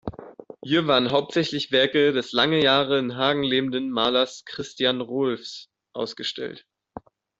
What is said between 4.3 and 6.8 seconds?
Christian Rohlfs ausgestellt.